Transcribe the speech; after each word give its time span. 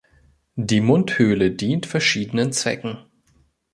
Die 0.55 0.81
Mundhöhle 0.81 1.51
dient 1.51 1.85
verschiedenen 1.85 2.51
Zwecken. 2.53 3.05